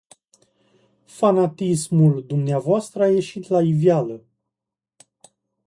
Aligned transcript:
Fanatismul 1.05 2.23
dvs. 2.25 2.95
a 2.95 3.05
ieșit 3.07 3.47
la 3.47 3.61
iveală. 3.61 4.25